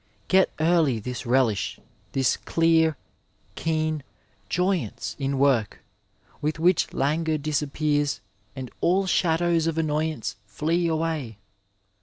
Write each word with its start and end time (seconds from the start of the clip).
(ret 0.33 0.49
early 0.59 0.97
this 0.99 1.27
relish, 1.27 1.79
this 2.13 2.35
dear, 2.55 2.97
keen 3.53 4.01
joj^nee 4.49 5.15
in 5.19 5.37
work, 5.37 5.83
with 6.41 6.57
which 6.57 6.91
languor 6.91 7.37
disappears 7.37 8.19
and 8.55 8.71
all 8.81 9.05
shadows 9.05 9.67
of 9.67 9.77
annoyance 9.77 10.37
flee 10.47 10.87
away. 10.87 11.37